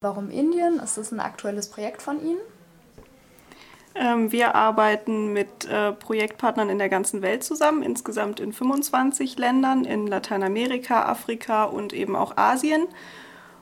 [0.00, 0.78] Warum Indien?
[0.78, 2.38] Ist das ein aktuelles Projekt von Ihnen?
[3.96, 9.84] Ähm, wir arbeiten mit äh, Projektpartnern in der ganzen Welt zusammen, insgesamt in 25 Ländern
[9.84, 12.86] in Lateinamerika, Afrika und eben auch Asien.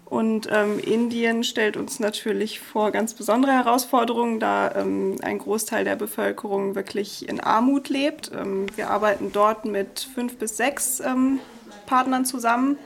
[0.05, 5.97] Und ähm, Indien stellt uns natürlich vor ganz besondere Herausforderungen, da ähm, ein Großteil der
[5.97, 8.31] Bevölkerung wirklich in Armut lebt.
[8.39, 11.39] Ähm, wir arbeiten dort mit fünf bis sechs ähm,
[11.87, 12.77] Partnern zusammen,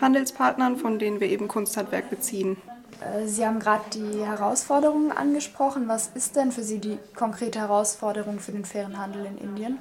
[0.00, 2.56] Handelspartnern, von denen wir eben Kunsthandwerk beziehen.
[3.00, 5.88] Äh, Sie haben gerade die Herausforderungen angesprochen.
[5.88, 9.78] Was ist denn für Sie die konkrete Herausforderung für den fairen Handel in Indien?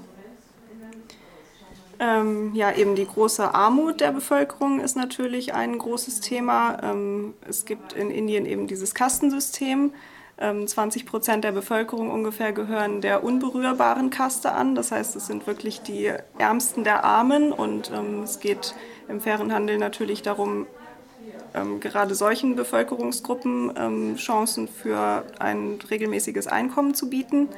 [2.01, 6.77] Ähm, ja, eben die große Armut der Bevölkerung ist natürlich ein großes Thema.
[6.81, 9.91] Ähm, es gibt in Indien eben dieses Kastensystem.
[10.41, 14.75] Ähm, 20 Prozent der Bevölkerung ungefähr gehören der unberührbaren Kaste an.
[14.75, 18.73] Das heißt, es sind wirklich die Ärmsten der Armen und ähm, es geht
[19.09, 20.67] im fairen Handel natürlich darum,
[21.53, 27.49] ähm, gerade solchen Bevölkerungsgruppen ähm, Chancen für ein regelmäßiges Einkommen zu bieten.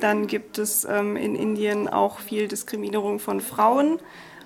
[0.00, 3.98] Dann gibt es ähm, in Indien auch viel Diskriminierung von Frauen.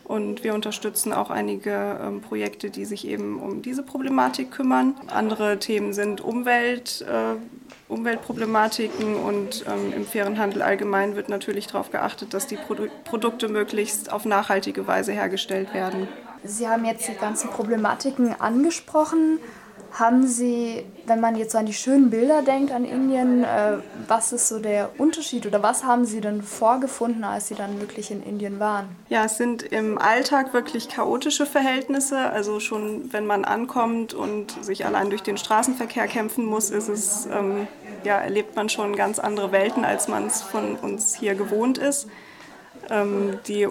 [0.06, 4.94] Und wir unterstützen auch einige ähm, Projekte, die sich eben um diese Problematik kümmern.
[5.08, 7.34] Andere Themen sind Umwelt, äh,
[7.92, 13.48] Umweltproblematiken und ähm, im fairen Handel allgemein wird natürlich darauf geachtet, dass die Produ Produkte
[13.48, 16.06] möglichst auf nachhaltige Weise hergestellt werden.
[16.44, 19.38] Sie haben jetzt die ganzen Problematiken angesprochen.
[19.92, 24.32] Haben Sie, wenn man jetzt so an die schönen Bilder denkt an Indien, äh, was
[24.32, 28.22] ist so der Unterschied oder was haben Sie denn vorgefunden, als Sie dann wirklich in
[28.22, 28.88] Indien waren?
[29.08, 32.18] Ja, es sind im Alltag wirklich chaotische Verhältnisse.
[32.18, 37.26] Also schon wenn man ankommt und sich allein durch den Straßenverkehr kämpfen muss, ist es,
[37.32, 37.66] ähm,
[38.04, 42.06] ja, erlebt man schon ganz andere Welten, als man es von uns hier gewohnt ist.
[42.90, 43.66] Ähm, die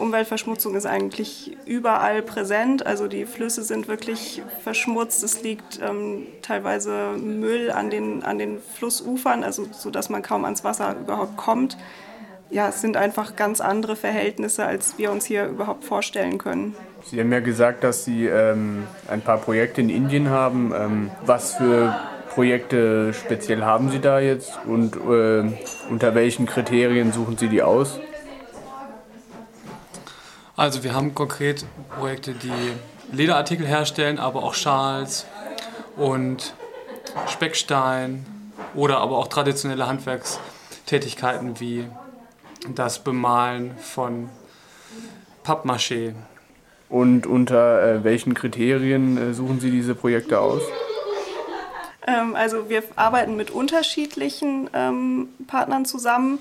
[0.00, 2.86] Umweltverschmutzung ist eigentlich überall präsent.
[2.86, 5.22] Also die Flüsse sind wirklich verschmutzt.
[5.22, 10.44] Es liegt ähm, teilweise Müll an den, an den Flussufern, also so dass man kaum
[10.44, 11.76] ans Wasser überhaupt kommt.
[12.50, 16.74] Ja, es sind einfach ganz andere Verhältnisse, als wir uns hier überhaupt vorstellen können.
[17.04, 20.72] Sie haben ja gesagt, dass Sie ähm, ein paar Projekte in Indien haben.
[20.76, 21.94] Ähm, was für
[22.30, 25.44] Projekte speziell haben Sie da jetzt und äh,
[25.90, 28.00] unter welchen Kriterien suchen Sie die aus?
[30.60, 31.64] Also wir haben konkret
[31.98, 32.52] Projekte, die
[33.16, 35.24] Lederartikel herstellen, aber auch Schals
[35.96, 36.52] und
[37.28, 38.26] Speckstein
[38.74, 41.86] oder aber auch traditionelle Handwerkstätigkeiten wie
[42.74, 44.28] das Bemalen von
[45.46, 46.12] Pappmaché.
[46.90, 50.60] Und unter äh, welchen Kriterien äh, suchen Sie diese Projekte aus?
[52.06, 56.38] Ähm, also wir arbeiten mit unterschiedlichen ähm, Partnern zusammen.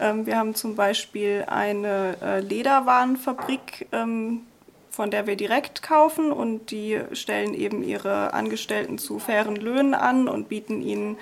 [0.00, 4.42] Ähm, wir haben zum Beispiel eine äh, Lederwarenfabrik, ähm,
[4.90, 10.28] von der wir direkt kaufen und die stellen eben ihre Angestellten zu fairen Löhnen an
[10.28, 11.16] und bieten ihnen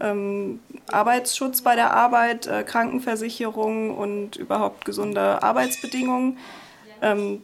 [0.00, 6.38] ähm, Arbeitsschutz bei der Arbeit, äh, Krankenversicherung und überhaupt gesunde Arbeitsbedingungen.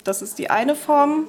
[0.04, 1.26] das ist die eine Form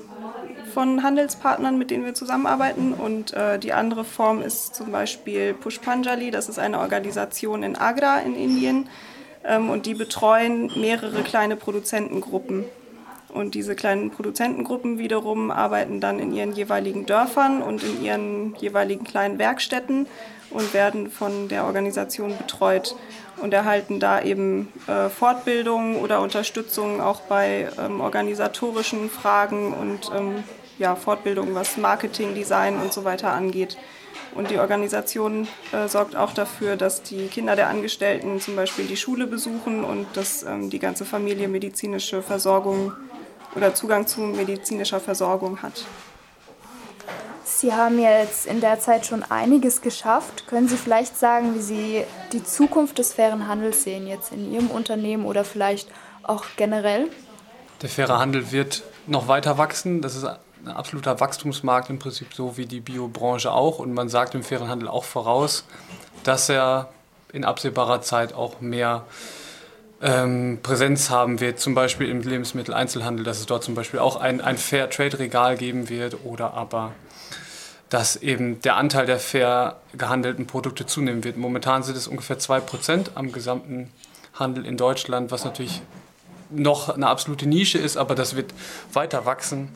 [0.74, 2.94] von Handelspartnern, mit denen wir zusammenarbeiten.
[2.94, 8.20] Und äh, die andere Form ist zum Beispiel Pushpanjali, das ist eine Organisation in Agra
[8.20, 8.88] in Indien
[9.44, 12.66] ähm, und die betreuen mehrere kleine Produzentengruppen.
[13.30, 19.06] Und diese kleinen Produzentengruppen wiederum arbeiten dann in ihren jeweiligen Dörfern und in ihren jeweiligen
[19.06, 20.08] kleinen Werkstätten
[20.50, 22.96] und werden von der Organisation betreut
[23.42, 30.44] und erhalten da eben äh, Fortbildung oder Unterstützung auch bei ähm, organisatorischen Fragen und ähm,
[30.78, 33.78] ja, Fortbildung, was Marketing, Design und so weiter angeht.
[34.34, 38.98] Und die Organisation äh, sorgt auch dafür, dass die Kinder der Angestellten zum Beispiel die
[38.98, 42.94] Schule besuchen und dass ähm, die ganze Familie medizinische Versorgung
[43.56, 45.86] oder Zugang zu medizinischer Versorgung hat.
[47.44, 50.48] Sie haben jetzt in der Zeit schon einiges geschafft.
[50.48, 54.72] Können Sie vielleicht sagen, wie Sie die Zukunft des fairen Handels sehen, jetzt in Ihrem
[54.72, 55.90] Unternehmen oder vielleicht
[56.24, 57.10] auch generell?
[57.82, 60.02] Der faire Handel wird noch weiter wachsen.
[60.02, 60.26] Das ist
[60.66, 63.80] ein absoluter Wachstumsmarkt im Prinzip so wie die Biobranche auch.
[63.80, 65.66] Und man sagt im fairen Handel auch voraus,
[66.24, 66.90] dass er
[67.34, 69.06] in absehbarer Zeit auch mehr
[70.02, 74.42] ähm, Präsenz haben wird, zum Beispiel im Lebensmitteleinzelhandel, dass es dort zum Beispiel auch ein,
[74.42, 76.92] ein Fair Trade Regal geben wird oder aber
[77.90, 81.36] dass eben der Anteil der fair gehandelten Produkte zunehmen wird.
[81.36, 83.92] Momentan sind es ungefähr 2% am gesamten
[84.34, 85.82] Handel in Deutschland, was natürlich
[86.50, 88.54] noch eine absolute Nische ist, aber das wird
[88.94, 89.70] weiter wachsen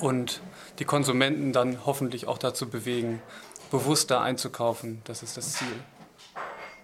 [0.00, 0.40] und
[0.78, 3.22] die Konsumenten dann hoffentlich auch dazu bewegen,
[3.70, 5.02] bewusster einzukaufen.
[5.04, 5.68] Das ist das Ziel.